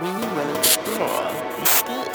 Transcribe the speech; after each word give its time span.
we 0.00 0.10
will. 0.10 0.56
Explore 0.56 2.05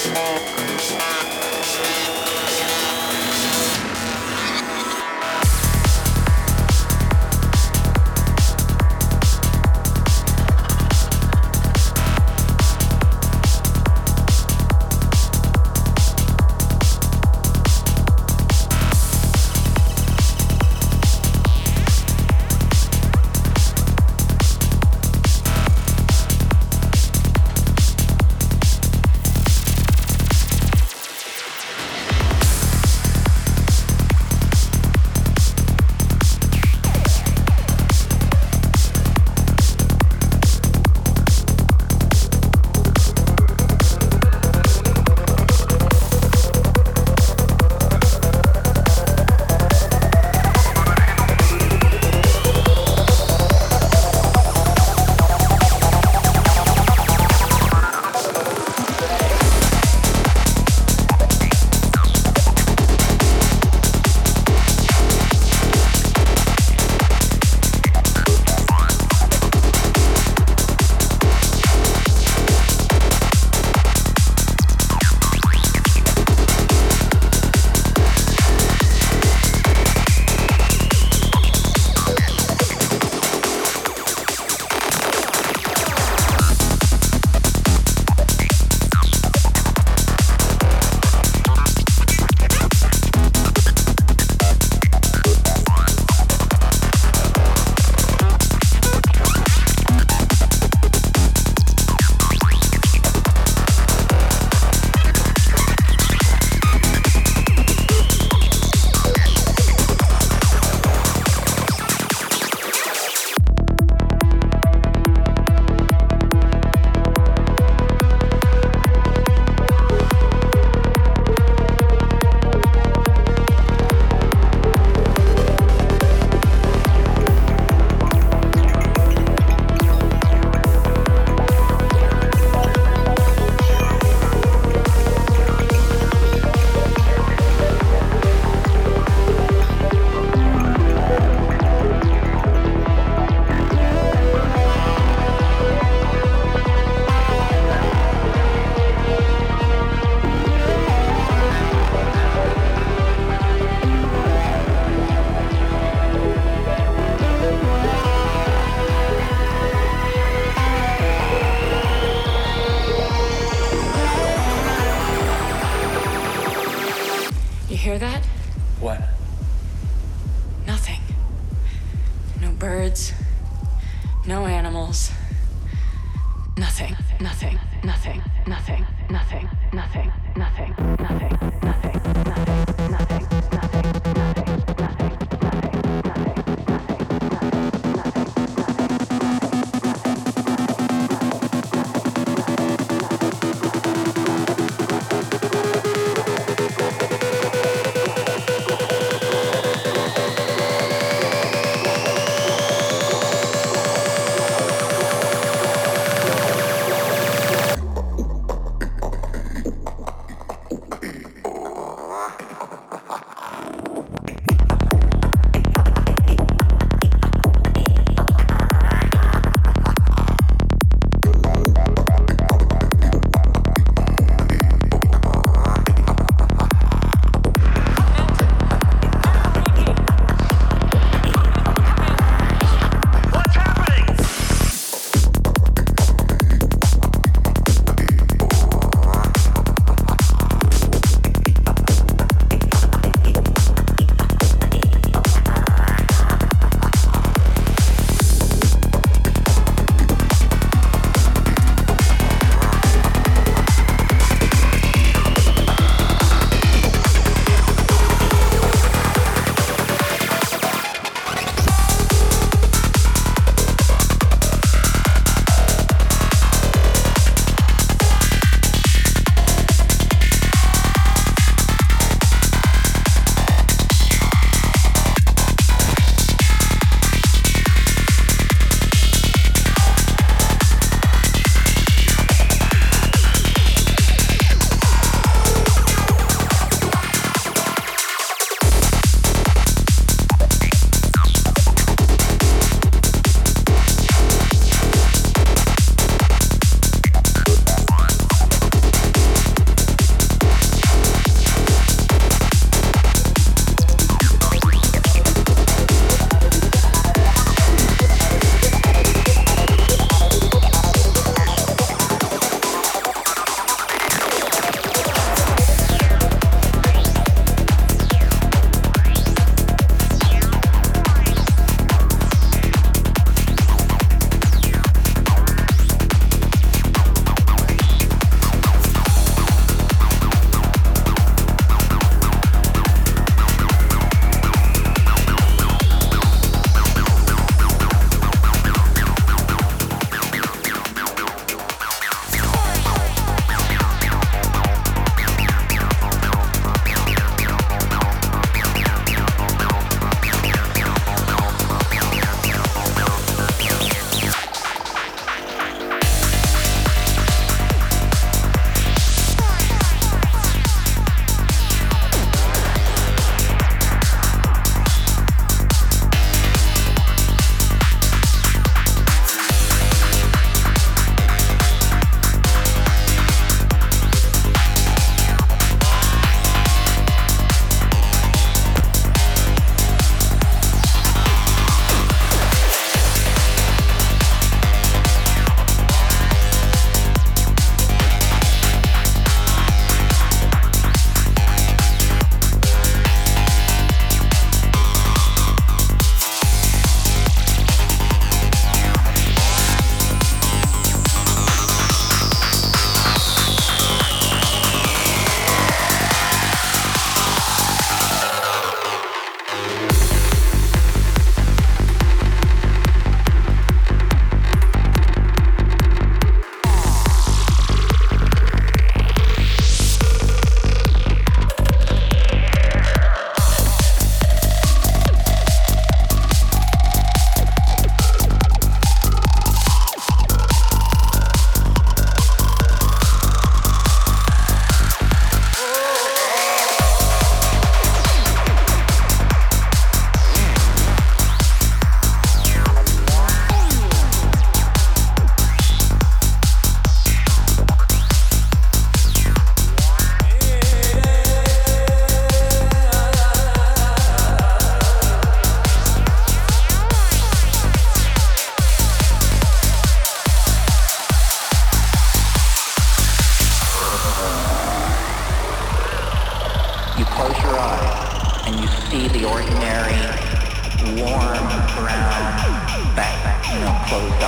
Thank 0.00 0.16
you. 2.12 2.17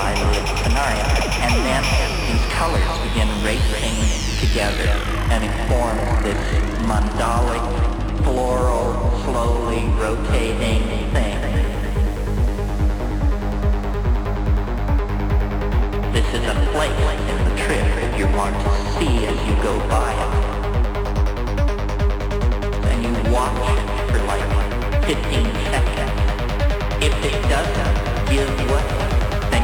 Eyelid 0.01 0.47
scenario. 0.65 1.05
And 1.45 1.55
then 1.67 1.83
these 2.29 2.47
colors 2.57 2.93
begin 3.09 3.29
racing 3.45 3.99
together 4.41 4.89
and 5.33 5.45
it 5.45 5.55
forms 5.69 6.25
this 6.25 6.43
mandalic, 6.89 7.65
floral, 8.25 8.93
slowly 9.25 9.85
rotating 10.01 10.83
thing. 11.13 11.39
This 16.13 16.29
is 16.35 16.45
a 16.49 16.57
place 16.73 17.21
in 17.31 17.39
the 17.49 17.55
trip 17.63 17.87
that 17.99 18.19
you 18.19 18.27
want 18.37 18.57
to 18.65 18.71
see 18.97 19.15
as 19.31 19.39
you 19.47 19.55
go 19.63 19.75
by 19.89 20.11
it. 20.25 20.33
And 22.91 22.99
you 23.05 23.13
watch 23.33 23.69
for 24.11 24.21
like 24.31 24.47
15 25.05 25.17
seconds. 25.71 26.21
If 27.07 27.15
it 27.25 27.37
doesn't 27.49 27.95
give 28.31 28.51
what, 28.71 29.00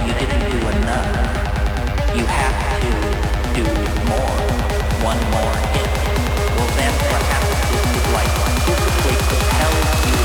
you 0.07 0.13
didn't 0.15 0.51
do 0.53 0.59
enough. 0.69 2.15
You 2.15 2.25
have 2.27 2.59
to 2.81 2.91
do 3.59 3.65
more, 4.07 4.39
one 5.03 5.19
more 5.35 5.55
hit. 5.75 5.91
Well 6.55 6.71
then 6.79 6.95
what 7.11 7.23
happens 7.27 7.59
is 7.75 8.07
like 8.15 8.31
physically 8.63 9.17
propels 9.27 10.07
you 10.07 10.16